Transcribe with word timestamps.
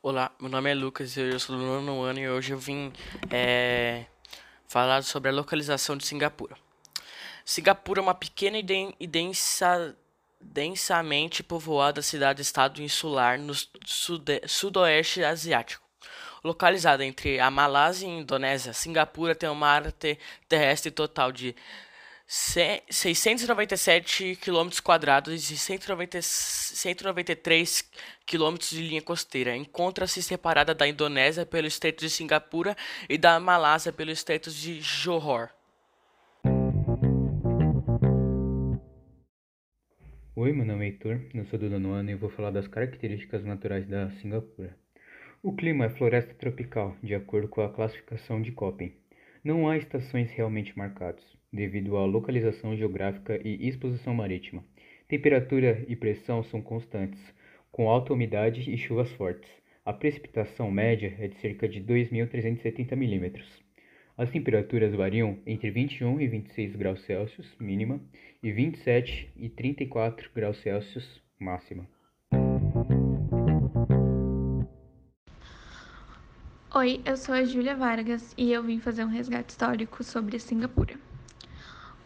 Olá, 0.00 0.30
meu 0.38 0.48
nome 0.48 0.70
é 0.70 0.74
Lucas, 0.74 1.16
eu 1.16 1.40
sou 1.40 1.56
do 1.56 1.62
nono 1.62 2.02
ano 2.02 2.20
e 2.20 2.28
hoje 2.28 2.52
eu 2.52 2.58
vim 2.58 2.92
é, 3.32 4.04
falar 4.68 5.02
sobre 5.02 5.28
a 5.28 5.32
localização 5.32 5.96
de 5.96 6.06
Singapura. 6.06 6.56
Singapura 7.44 7.98
é 7.98 8.02
uma 8.02 8.14
pequena 8.14 8.56
e 8.58 9.06
densa, 9.08 9.96
densamente 10.40 11.42
povoada 11.42 12.00
cidade-estado 12.00 12.80
insular 12.80 13.40
no 13.40 13.52
sude, 13.84 14.40
sudoeste 14.46 15.24
asiático. 15.24 15.84
Localizada 16.44 17.04
entre 17.04 17.40
a 17.40 17.50
Malásia 17.50 18.06
e 18.06 18.10
a 18.10 18.20
Indonésia, 18.20 18.72
Singapura 18.72 19.34
tem 19.34 19.48
uma 19.48 19.66
área 19.66 19.92
terrestre 20.48 20.92
total 20.92 21.32
de 21.32 21.56
697 22.30 24.36
km 24.36 24.68
quadrados 24.84 25.50
e 25.50 25.56
190, 25.56 26.20
193 26.20 27.90
km 28.26 28.54
de 28.70 28.82
linha 28.82 29.00
costeira. 29.00 29.56
Encontra-se 29.56 30.22
separada 30.22 30.74
da 30.74 30.86
Indonésia 30.86 31.46
pelo 31.46 31.66
Estreito 31.66 32.04
de 32.04 32.10
Singapura 32.10 32.76
e 33.08 33.16
da 33.16 33.40
Malásia 33.40 33.94
pelo 33.94 34.10
Estreito 34.10 34.50
de 34.50 34.78
Johor. 34.78 35.48
Oi, 40.36 40.52
meu 40.52 40.66
nome 40.66 40.84
é 40.84 40.88
Heitor, 40.90 41.22
eu 41.32 41.46
sou 41.46 41.58
do 41.58 41.70
nono 41.70 41.94
ano 41.94 42.10
e 42.10 42.14
vou 42.14 42.28
falar 42.28 42.50
das 42.50 42.68
características 42.68 43.42
naturais 43.42 43.88
da 43.88 44.10
Singapura. 44.20 44.76
O 45.42 45.56
clima 45.56 45.86
é 45.86 45.88
floresta 45.88 46.34
tropical, 46.34 46.94
de 47.02 47.14
acordo 47.14 47.48
com 47.48 47.62
a 47.62 47.72
classificação 47.72 48.42
de 48.42 48.52
Köppen. 48.52 48.94
Não 49.42 49.66
há 49.66 49.78
estações 49.78 50.30
realmente 50.30 50.76
marcadas 50.76 51.37
devido 51.52 51.96
à 51.96 52.04
localização 52.04 52.76
geográfica 52.76 53.40
e 53.44 53.68
exposição 53.68 54.14
marítima. 54.14 54.64
Temperatura 55.08 55.84
e 55.88 55.96
pressão 55.96 56.42
são 56.42 56.60
constantes, 56.60 57.20
com 57.70 57.88
alta 57.88 58.12
umidade 58.12 58.70
e 58.70 58.76
chuvas 58.76 59.10
fortes. 59.12 59.50
A 59.84 59.92
precipitação 59.92 60.70
média 60.70 61.16
é 61.18 61.28
de 61.28 61.36
cerca 61.36 61.68
de 61.68 61.80
2.370 61.80 62.92
mm. 62.92 63.42
As 64.18 64.30
temperaturas 64.30 64.92
variam 64.94 65.38
entre 65.46 65.70
21 65.70 66.20
e 66.20 66.26
26 66.26 66.76
graus 66.76 67.00
Celsius, 67.04 67.54
mínima, 67.58 68.00
e 68.42 68.52
27 68.52 69.32
e 69.36 69.48
34 69.48 70.28
graus 70.34 70.58
Celsius, 70.60 71.22
máxima. 71.38 71.88
Oi, 76.74 77.00
eu 77.06 77.16
sou 77.16 77.34
a 77.34 77.44
Júlia 77.44 77.74
Vargas 77.74 78.34
e 78.36 78.52
eu 78.52 78.62
vim 78.62 78.78
fazer 78.78 79.04
um 79.04 79.08
resgate 79.08 79.50
histórico 79.50 80.04
sobre 80.04 80.38
Singapura. 80.38 80.94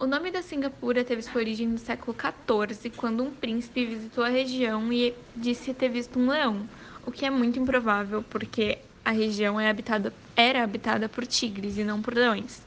O 0.02 0.06
nome 0.08 0.32
da 0.32 0.42
Singapura 0.42 1.04
teve 1.04 1.22
sua 1.22 1.36
origem 1.36 1.68
no 1.68 1.78
século 1.78 2.16
XIV, 2.18 2.90
quando 2.96 3.22
um 3.22 3.30
príncipe 3.30 3.86
visitou 3.86 4.24
a 4.24 4.28
região 4.28 4.92
e 4.92 5.14
disse 5.36 5.72
ter 5.72 5.90
visto 5.90 6.18
um 6.18 6.28
leão, 6.28 6.68
o 7.06 7.12
que 7.12 7.24
é 7.24 7.30
muito 7.30 7.60
improvável, 7.60 8.20
porque 8.20 8.80
a 9.04 9.12
região 9.12 9.60
é 9.60 9.70
habitada, 9.70 10.12
era 10.34 10.64
habitada 10.64 11.08
por 11.08 11.24
tigres 11.24 11.78
e 11.78 11.84
não 11.84 12.02
por 12.02 12.14
leões. 12.14 12.62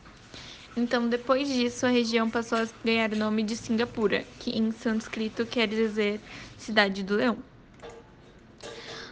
Então, 0.78 1.10
depois 1.10 1.50
disso, 1.50 1.86
a 1.86 1.90
região 1.90 2.30
passou 2.30 2.58
a 2.58 2.68
ganhar 2.86 3.12
o 3.12 3.18
nome 3.18 3.44
de 3.44 3.58
Singapura, 3.58 4.24
que 4.40 4.58
em 4.58 4.72
sânscrito 4.72 5.46
quer 5.46 5.68
dizer 5.68 6.22
cidade 6.58 7.04
do 7.04 7.16
leão. 7.16 7.38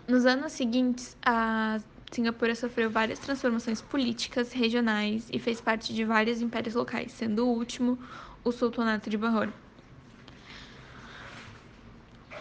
Nos 0.07 0.25
anos 0.25 0.53
seguintes, 0.53 1.17
a 1.25 1.77
Singapura 2.13 2.53
sofreu 2.53 2.91
várias 2.91 3.17
transformações 3.17 3.81
políticas 3.81 4.53
regionais 4.53 5.27
e 5.31 5.39
fez 5.39 5.59
parte 5.59 5.91
de 5.91 6.05
vários 6.05 6.41
impérios 6.41 6.75
locais, 6.75 7.11
sendo 7.11 7.47
o 7.47 7.51
último 7.51 7.97
o 8.43 8.51
Sultanato 8.51 9.09
de 9.09 9.17
Bahor. 9.17 9.51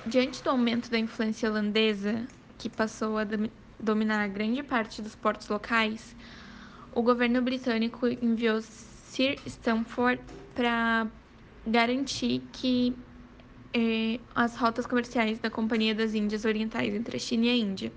Diante 0.04 0.42
do 0.42 0.50
aumento 0.50 0.90
da 0.90 0.98
influência 0.98 1.48
holandesa, 1.48 2.26
que 2.58 2.68
passou 2.68 3.16
a 3.16 3.26
dominar 3.80 4.28
grande 4.28 4.62
parte 4.62 5.00
dos 5.00 5.14
portos 5.14 5.48
locais, 5.48 6.14
o 6.94 7.00
governo 7.00 7.40
britânico 7.40 8.06
enviou 8.06 8.60
Sir 8.60 9.38
Stamford 9.46 10.20
para 10.54 11.06
garantir 11.66 12.42
que 12.52 12.94
eh, 13.72 14.20
as 14.34 14.54
rotas 14.54 14.84
comerciais 14.84 15.38
da 15.38 15.48
Companhia 15.48 15.94
das 15.94 16.12
Índias 16.12 16.44
Orientais 16.44 16.92
entre 16.92 17.16
a 17.16 17.20
China 17.20 17.46
e 17.46 17.48
a 17.48 17.56
Índia 17.56 17.92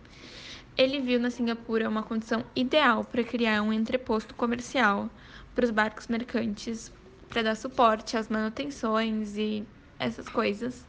ele 0.77 0.99
viu 0.99 1.17
na 1.19 1.29
Singapura 1.29 1.87
uma 1.87 2.01
condição 2.03 2.43
ideal 2.55 3.05
para 3.05 3.23
criar 3.23 3.61
um 3.61 3.71
entreposto 3.71 4.33
comercial 4.35 5.09
para 5.53 5.63
os 5.63 5.71
barcos 5.71 6.07
mercantes, 6.07 6.91
para 7.29 7.43
dar 7.43 7.55
suporte 7.55 8.17
às 8.17 8.27
manutenções 8.27 9.37
e 9.37 9.65
essas 9.97 10.27
coisas. 10.27 10.85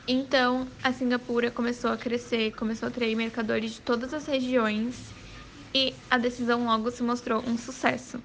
Então, 0.07 0.67
a 0.83 0.91
Singapura 0.91 1.49
começou 1.49 1.91
a 1.91 1.97
crescer, 1.97 2.51
começou 2.51 2.87
a 2.87 2.89
atrair 2.89 3.15
mercadores 3.15 3.71
de 3.71 3.81
todas 3.81 4.13
as 4.13 4.25
regiões 4.25 5.13
e 5.73 5.93
a 6.09 6.17
decisão 6.17 6.65
logo 6.65 6.91
se 6.91 7.01
mostrou 7.03 7.41
um 7.47 7.57
sucesso. 7.57 8.21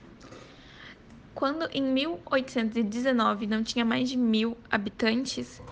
Quando 1.34 1.68
em 1.72 1.82
1819 1.82 3.46
não 3.46 3.62
tinha 3.62 3.84
mais 3.84 4.08
de 4.08 4.16
mil 4.16 4.56
habitantes, 4.70 5.62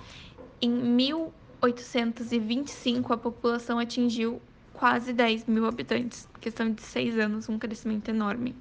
em 0.61 0.71
1825 0.71 3.13
a 3.13 3.17
população 3.17 3.79
atingiu 3.79 4.43
quase 4.75 5.13
10 5.13 5.47
mil 5.47 5.67
habitantes, 5.67 6.29
questão 6.41 6.71
de 6.71 6.83
seis 6.83 7.19
anos, 7.19 7.49
um 7.49 7.59
crescimento 7.59 8.11
enorme. 8.11 8.55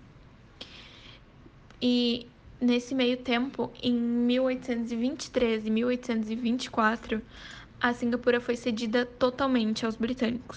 E 1.81 2.25
nesse 2.61 2.95
meio 2.95 3.17
tempo, 3.17 3.69
em 3.81 3.93
1823 3.93 5.65
e 5.65 5.69
1824, 5.69 7.21
a 7.81 7.93
Singapura 7.93 8.39
foi 8.39 8.55
cedida 8.55 9.05
totalmente 9.05 9.85
aos 9.85 9.97
britânicos. 9.97 10.55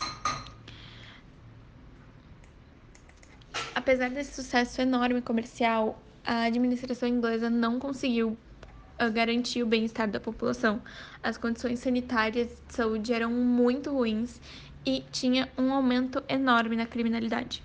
Apesar 3.87 4.11
desse 4.11 4.35
sucesso 4.35 4.83
enorme 4.83 5.23
comercial, 5.23 6.03
a 6.25 6.47
administração 6.47 7.09
inglesa 7.09 7.49
não 7.49 7.79
conseguiu 7.79 8.37
ah, 8.99 9.09
garantir 9.09 9.63
o 9.63 9.67
bem-estar 9.67 10.11
da 10.11 10.19
população. 10.19 10.83
As 11.23 11.39
condições 11.39 11.79
sanitárias 11.79 12.49
de 12.67 12.75
saúde 12.75 13.13
eram 13.13 13.31
muito 13.31 13.93
ruins 13.93 14.41
e 14.85 15.05
tinha 15.13 15.49
um 15.57 15.73
aumento 15.73 16.21
enorme 16.29 16.75
na 16.75 16.85
criminalidade. 16.85 17.63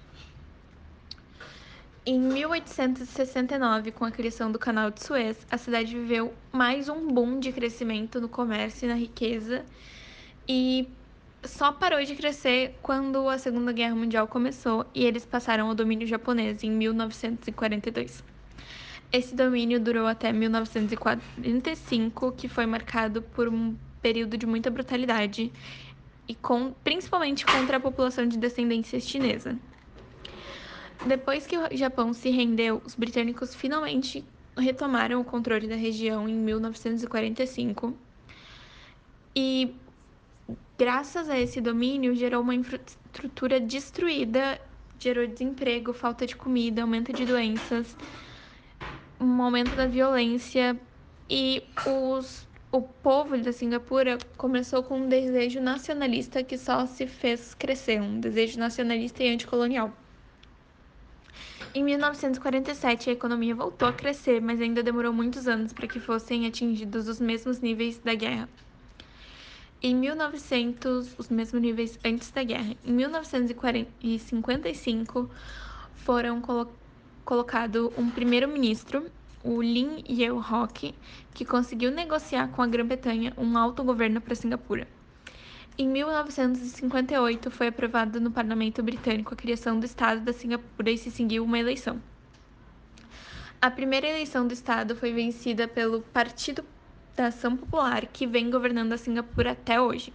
Em 2.06 2.20
1869, 2.20 3.92
com 3.92 4.06
a 4.06 4.12
criação 4.12 4.52
do 4.52 4.60
Canal 4.60 4.92
de 4.92 5.04
Suez, 5.04 5.40
a 5.50 5.58
cidade 5.58 5.92
viveu 5.98 6.36
mais 6.52 6.88
um 6.88 7.08
boom 7.08 7.40
de 7.40 7.52
crescimento 7.52 8.22
no 8.22 8.30
comércio 8.30 8.86
e 8.86 8.90
na 8.90 8.96
riqueza 8.96 9.66
e 10.48 10.88
só 11.44 11.72
parou 11.72 12.04
de 12.04 12.16
crescer 12.16 12.78
quando 12.82 13.28
a 13.28 13.38
Segunda 13.38 13.72
Guerra 13.72 13.96
Mundial 13.96 14.28
começou 14.28 14.86
e 14.94 15.06
eles 15.06 15.26
passaram 15.26 15.68
ao 15.68 15.76
domínio 15.76 16.08
japonês 16.08 16.64
em 16.64 16.72
1942. 16.72 18.24
Esse 19.12 19.36
domínio 19.36 19.80
durou 19.80 20.08
até 20.08 20.32
1945, 20.32 22.32
que 22.34 22.48
foi 22.48 22.66
marcado 22.66 23.22
por 23.22 23.50
um 23.50 23.76
período 24.02 24.38
de 24.38 24.46
muita 24.46 24.70
brutalidade 24.70 25.52
e 26.28 26.36
com, 26.36 26.74
principalmente 26.84 27.46
contra 27.46 27.78
a 27.78 27.80
população 27.80 28.26
de 28.26 28.38
descendência 28.38 29.00
chinesa. 29.00 29.58
Depois 31.06 31.48
que 31.48 31.58
o 31.58 31.76
Japão 31.76 32.14
se 32.14 32.30
rendeu, 32.30 32.82
os 32.86 32.96
britânicos 32.96 33.56
finalmente 33.56 34.24
retomaram 34.58 35.20
o 35.20 35.26
controle 35.26 35.68
da 35.68 35.76
região 35.76 36.30
em 36.30 36.36
1945 36.36 37.98
e 39.36 39.74
Graças 40.78 41.30
a 41.30 41.40
esse 41.40 41.62
domínio, 41.62 42.16
gerou 42.16 42.42
uma 42.42 42.56
infraestrutura 42.56 43.60
destruída, 43.60 44.60
gerou 44.98 45.28
desemprego, 45.28 45.94
falta 45.94 46.26
de 46.26 46.36
comida, 46.36 46.82
aumento 46.82 47.14
de 47.14 47.26
doenças, 47.26 47.96
um 49.20 49.42
aumento 49.42 49.76
da 49.76 49.86
violência 49.86 50.80
e 51.30 51.64
os, 51.86 52.48
o 52.72 52.82
povo 52.82 53.38
da 53.38 53.52
Singapura 53.52 54.18
começou 54.38 54.84
com 54.84 55.02
um 55.02 55.08
desejo 55.08 55.62
nacionalista 55.62 56.44
que 56.44 56.58
só 56.58 56.86
se 56.86 57.06
fez 57.08 57.54
crescer, 57.54 58.02
um 58.02 58.20
desejo 58.20 58.60
nacionalista 58.60 59.24
e 59.24 59.34
anticolonial. 59.34 59.92
Em 61.74 61.84
1947, 61.84 63.10
a 63.10 63.14
economia 63.14 63.56
voltou 63.56 63.88
a 63.88 63.94
crescer, 63.94 64.42
mas 64.42 64.60
ainda 64.60 64.84
demorou 64.84 65.14
muitos 65.14 65.48
anos 65.48 65.72
para 65.72 65.88
que 65.88 66.00
fossem 66.00 66.46
atingidos 66.46 67.08
os 67.08 67.20
mesmos 67.22 67.60
níveis 67.60 67.98
da 68.00 68.14
guerra. 68.14 68.50
Em 69.84 69.96
1900, 69.96 71.16
os 71.18 71.30
mesmos 71.30 71.60
níveis 71.60 71.98
antes 72.06 72.30
da 72.30 72.44
guerra. 72.44 72.76
Em 72.86 72.94
1955, 72.94 75.28
foram 75.96 76.40
colo 76.40 76.72
colocado 77.26 77.92
um 77.98 78.08
primeiro-ministro, 78.12 79.10
o 79.44 79.60
Lin 79.60 80.04
Yew-hock, 80.08 80.94
que 81.34 81.44
conseguiu 81.44 81.90
negociar 81.90 82.50
com 82.50 82.62
a 82.62 82.68
Grã-Bretanha 82.68 83.34
um 83.36 83.58
autogoverno 83.58 84.22
para 84.22 84.36
Singapura. 84.36 84.88
Em 85.76 85.88
1958, 85.88 87.50
foi 87.50 87.66
aprovada 87.68 88.20
no 88.20 88.30
parlamento 88.30 88.84
britânico 88.84 89.34
a 89.34 89.38
criação 89.38 89.80
do 89.80 89.88
Estado 89.88 90.22
da 90.22 90.32
Singapura 90.32 90.92
e 90.92 90.98
se 90.98 91.10
seguiu 91.10 91.44
uma 91.44 91.58
eleição. 91.58 92.00
A 93.60 93.72
primeira 93.72 94.08
eleição 94.08 94.46
do 94.46 94.54
Estado 94.54 94.96
foi 94.96 95.12
vencida 95.12 95.68
pelo 95.68 96.02
Partido 96.02 96.64
da 97.16 97.28
Ação 97.28 97.56
Popular, 97.58 98.06
que 98.08 98.26
vem 98.26 98.50
governando 98.50 98.94
a 98.94 98.98
Singapura 98.98 99.52
até 99.52 99.80
hoje. 99.80 100.14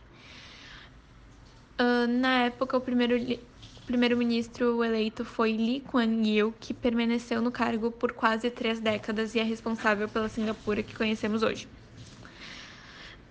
Uh, 1.78 2.06
na 2.08 2.44
época, 2.44 2.76
o 2.76 2.80
primeiro 2.80 3.38
primeiro-ministro 3.86 4.82
eleito 4.82 5.24
foi 5.24 5.52
Lee 5.52 5.80
Kuan 5.80 6.26
Yew, 6.26 6.52
que 6.58 6.74
permaneceu 6.74 7.40
no 7.40 7.52
cargo 7.52 7.92
por 7.92 8.12
quase 8.12 8.50
três 8.50 8.80
décadas 8.80 9.34
e 9.34 9.38
é 9.38 9.44
responsável 9.44 10.08
pela 10.08 10.28
Singapura 10.28 10.82
que 10.82 10.94
conhecemos 10.96 11.44
hoje. 11.44 11.68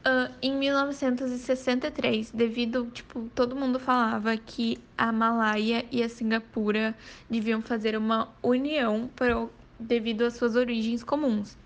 Uh, 0.06 0.32
em 0.42 0.56
1963, 0.56 2.32
devido, 2.32 2.90
tipo, 2.94 3.30
todo 3.34 3.56
mundo 3.56 3.80
falava 3.80 4.38
que 4.38 4.78
a 4.98 5.12
Malaya 5.12 5.84
e 5.92 6.04
a 6.04 6.08
Singapura 6.08 6.96
deviam 7.30 7.62
fazer 7.62 7.98
uma 7.98 8.30
união 8.42 9.10
pro, 9.16 9.52
devido 9.80 10.24
às 10.24 10.36
suas 10.36 10.56
origens 10.56 11.04
comuns. 11.04 11.58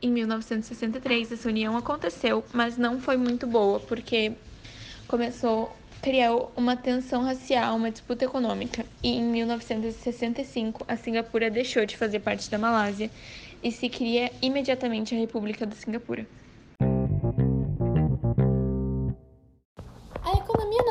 Em 0.00 0.12
1963, 0.12 1.32
essa 1.32 1.48
união 1.48 1.76
aconteceu, 1.76 2.44
mas 2.52 2.76
não 2.76 3.00
foi 3.00 3.16
muito 3.16 3.48
boa, 3.48 3.80
porque 3.80 4.32
começou 5.08 5.64
a 5.64 6.00
criar 6.00 6.36
uma 6.56 6.76
tensão 6.76 7.24
racial, 7.24 7.74
uma 7.74 7.90
disputa 7.90 8.24
econômica. 8.24 8.86
E 9.02 9.08
em 9.08 9.24
1965, 9.24 10.84
a 10.86 10.96
Singapura 10.96 11.50
deixou 11.50 11.84
de 11.84 11.96
fazer 11.96 12.20
parte 12.20 12.48
da 12.48 12.58
Malásia 12.58 13.10
e 13.60 13.72
se 13.72 13.88
cria 13.88 14.30
imediatamente 14.40 15.16
a 15.16 15.18
República 15.18 15.66
da 15.66 15.74
Singapura. 15.74 16.24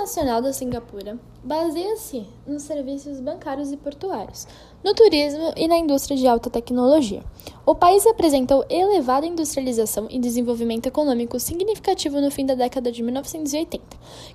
Nacional 0.08 0.42
da 0.42 0.54
Singapura 0.54 1.20
baseia-se 1.44 2.26
nos 2.48 2.64
serviços 2.64 3.20
bancários 3.20 3.74
e 3.74 3.78
portuários, 3.78 4.48
no 4.82 4.94
turismo 4.94 5.52
e 5.58 5.68
na 5.68 5.78
indústria 5.78 6.16
de 6.16 6.26
alta 6.26 6.50
tecnologia. 6.50 7.22
O 7.66 7.76
país 7.76 8.08
apresentou 8.08 8.66
elevada 8.70 9.26
industrialização 9.26 10.08
e 10.10 10.18
desenvolvimento 10.18 10.86
econômico 10.86 11.38
significativo 11.42 12.22
no 12.22 12.32
fim 12.32 12.46
da 12.46 12.56
década 12.56 12.90
de 12.90 13.04
1980, 13.04 13.84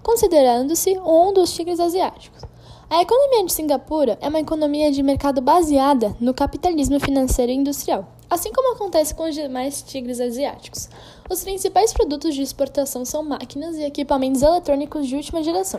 considerando-se 0.03 0.99
um 0.99 1.33
dos 1.33 1.55
tigres 1.55 1.81
asiáticos. 1.81 2.43
A 2.91 3.01
economia 3.01 3.47
de 3.47 3.53
Singapura 3.55 4.19
é 4.21 4.29
uma 4.29 4.41
economia 4.41 4.93
de 4.93 5.03
mercado 5.03 5.41
baseada 5.41 6.15
no 6.21 6.35
capitalismo 6.35 7.01
financeiro 7.01 7.51
e 7.51 7.55
industrial, 7.55 8.07
assim 8.33 8.51
como 8.51 8.75
acontece 8.75 9.15
com 9.15 9.25
os 9.25 9.35
demais 9.35 9.83
tigres 9.83 10.19
asiáticos. 10.19 10.89
Os 11.29 11.45
principais 11.45 11.93
produtos 11.93 12.35
de 12.35 12.41
exportação 12.41 13.05
são 13.05 13.23
máquinas 13.23 13.77
e 13.77 13.83
equipamentos 13.83 14.41
eletrônicos 14.41 15.07
de 15.07 15.17
última 15.17 15.43
geração. 15.43 15.79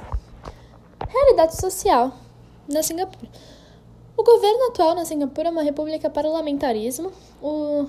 Realidade 1.10 1.60
social 1.60 2.14
na 2.72 2.84
Singapura. 2.84 3.32
O 4.16 4.24
governo 4.24 4.68
atual 4.68 4.94
na 4.94 5.04
Singapura 5.04 5.48
é 5.48 5.52
uma 5.52 5.64
república 5.64 6.12
parlamentarismo. 6.12 7.12
O, 7.42 7.88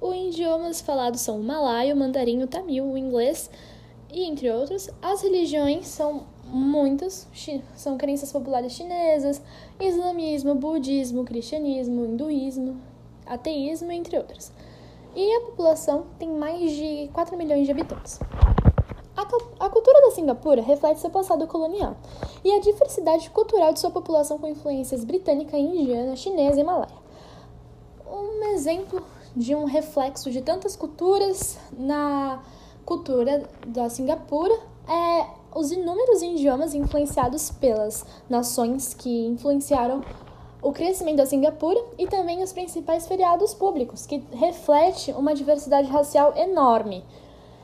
o 0.00 0.12
idiomas 0.12 0.80
falados 0.80 1.20
são 1.20 1.38
o 1.38 1.44
malaio, 1.44 1.94
o 1.94 1.98
mandarim, 1.98 2.42
o 2.42 2.48
tamil, 2.48 2.86
o 2.86 2.98
inglês 2.98 3.48
e 4.12 4.24
entre 4.24 4.50
outros. 4.50 4.90
As 5.00 5.22
religiões 5.22 5.86
são 5.86 6.26
muitas, 6.44 7.28
são 7.76 7.96
crenças 7.96 8.32
populares 8.32 8.72
chinesas, 8.72 9.40
islamismo, 9.78 10.56
budismo, 10.56 11.24
cristianismo, 11.24 12.06
hinduísmo, 12.06 12.90
ateísmo, 13.30 13.90
entre 13.92 14.18
outras 14.18 14.52
e 15.14 15.36
a 15.36 15.40
população 15.40 16.06
tem 16.18 16.28
mais 16.30 16.72
de 16.72 17.10
4 17.12 17.36
milhões 17.36 17.66
de 17.66 17.72
habitantes. 17.72 18.20
A, 19.60 19.68
cultura 19.68 20.00
da 20.00 20.10
Singapura 20.12 20.62
reflete 20.62 20.98
seu 20.98 21.10
passado 21.10 21.46
colonial 21.46 21.96
e 22.42 22.52
a 22.52 22.58
diversidade 22.58 23.28
cultural 23.30 23.72
de 23.72 23.78
sua 23.78 23.90
população 23.90 24.38
com 24.38 24.48
influências 24.48 25.04
britânica, 25.04 25.56
indiana, 25.58 26.16
chinesa 26.16 26.60
e 26.60 26.64
malaia. 26.64 26.98
Um 28.10 28.44
exemplo 28.54 29.02
de 29.36 29.54
um 29.54 29.64
reflexo 29.64 30.30
de 30.30 30.40
tantas 30.40 30.74
culturas 30.74 31.58
na 31.72 32.42
cultura 32.84 33.48
da 33.66 33.88
Singapura 33.88 34.58
é 34.88 35.26
os 35.54 35.70
inúmeros 35.70 36.22
idiomas 36.22 36.74
influenciados 36.74 37.50
pelas 37.50 38.04
nações 38.28 38.94
que 38.94 39.26
influenciaram 39.26 40.02
o 40.62 40.72
crescimento 40.72 41.16
da 41.16 41.26
Singapura 41.26 41.80
e 41.98 42.06
também 42.06 42.42
os 42.42 42.52
principais 42.52 43.06
feriados 43.06 43.54
públicos, 43.54 44.06
que 44.06 44.22
reflete 44.32 45.12
uma 45.12 45.34
diversidade 45.34 45.88
racial 45.88 46.34
enorme, 46.36 47.04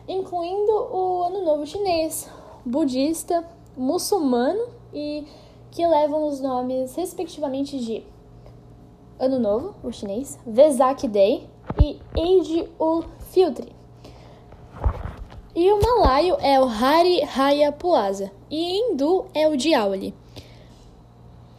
incluindo 0.08 0.72
o 0.72 1.22
Ano 1.25 1.44
Novo 1.44 1.66
Chinês, 1.66 2.28
budista, 2.64 3.44
muçulmano 3.76 4.69
e 4.93 5.26
que 5.70 5.87
levam 5.87 6.26
os 6.26 6.40
nomes 6.40 6.94
respectivamente 6.94 7.78
de 7.78 8.02
Ano 9.19 9.38
Novo, 9.38 9.75
o 9.82 9.92
chinês, 9.92 10.38
Vesak 10.46 11.08
Day 11.08 11.49
e 11.82 11.99
Eid 12.14 12.69
ul 12.78 13.04
Fitr. 13.31 13.69
E 15.54 15.72
o 15.72 15.81
malaio 15.81 16.37
é 16.40 16.60
o 16.60 16.64
Hari 16.64 17.20
Raya 17.22 17.72
Puasa 17.72 18.31
e 18.50 18.78
hindu 18.78 19.25
é 19.32 19.49
o 19.49 19.56
Diwali. 19.56 20.14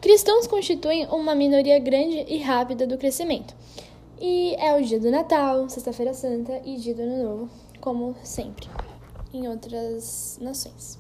Cristãos 0.07 0.47
constituem 0.47 1.05
uma 1.07 1.35
minoria 1.35 1.77
grande 1.79 2.23
e 2.29 2.37
rápida 2.37 2.87
do 2.87 2.97
crescimento. 2.97 3.53
E 4.17 4.55
é 4.55 4.73
o 4.73 4.81
dia 4.81 5.01
do 5.01 5.11
Natal, 5.11 5.67
Sexta-feira 5.67 6.13
Santa 6.13 6.61
e 6.63 6.77
dia 6.77 6.95
do 6.95 7.01
Ano 7.01 7.23
Novo, 7.23 7.49
como 7.81 8.15
sempre 8.23 8.69
em 9.33 9.49
outras 9.49 10.39
nações. 10.41 10.97